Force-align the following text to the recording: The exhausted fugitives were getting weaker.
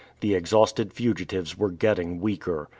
The 0.21 0.33
exhausted 0.33 0.93
fugitives 0.93 1.55
were 1.59 1.69
getting 1.69 2.19
weaker. 2.21 2.69